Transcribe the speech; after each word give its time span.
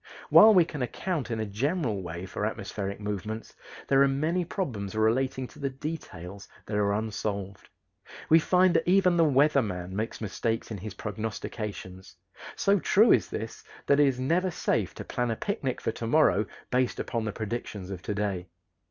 While 0.31 0.55
we 0.55 0.65
can 0.65 0.81
account 0.81 1.29
in 1.29 1.39
a 1.39 1.45
general 1.45 2.01
way 2.01 2.25
for 2.25 2.43
atmospheric 2.43 2.99
movements, 2.99 3.53
there 3.87 4.01
are 4.01 4.07
many 4.07 4.43
problems 4.43 4.95
relating 4.95 5.45
to 5.49 5.59
the 5.59 5.69
details 5.69 6.47
that 6.65 6.75
are 6.75 6.91
unsolved. 6.91 7.69
We 8.27 8.39
find 8.39 8.73
that 8.73 8.89
even 8.89 9.15
the 9.15 9.23
"weather 9.23 9.61
man" 9.61 9.95
makes 9.95 10.19
mistakes 10.19 10.71
in 10.71 10.79
his 10.79 10.95
prognostications; 10.95 12.15
so 12.55 12.79
true 12.79 13.11
is 13.11 13.29
this 13.29 13.63
that 13.85 13.99
it 13.99 14.07
is 14.07 14.19
never 14.19 14.49
safe 14.49 14.95
to 14.95 15.05
plan 15.05 15.29
a 15.29 15.35
picnic 15.35 15.79
for 15.79 15.91
to 15.91 16.07
morrow 16.07 16.47
based 16.71 16.99
upon 16.99 17.25
the 17.25 17.31
predictions 17.31 17.91
of 17.91 18.01
to 18.01 18.15
day. 18.15 18.47